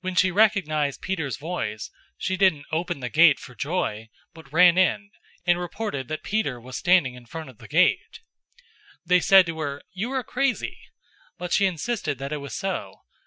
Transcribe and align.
012:014 0.00 0.02
When 0.02 0.14
she 0.16 0.30
recognized 0.30 1.00
Peter's 1.00 1.36
voice, 1.38 1.90
she 2.18 2.36
didn't 2.36 2.66
open 2.70 3.00
the 3.00 3.08
gate 3.08 3.38
for 3.38 3.54
joy, 3.54 4.10
but 4.34 4.52
ran 4.52 4.76
in, 4.76 5.08
and 5.46 5.58
reported 5.58 6.06
that 6.08 6.22
Peter 6.22 6.60
was 6.60 6.76
standing 6.76 7.14
in 7.14 7.24
front 7.24 7.48
of 7.48 7.56
the 7.56 7.66
gate. 7.68 8.20
012:015 8.58 8.60
They 9.06 9.20
said 9.20 9.46
to 9.46 9.58
her, 9.60 9.82
"You 9.92 10.10
are 10.12 10.22
crazy!" 10.22 10.76
But 11.38 11.54
she 11.54 11.64
insisted 11.64 12.18
that 12.18 12.30
it 12.30 12.42
was 12.42 12.54
so. 12.54 13.04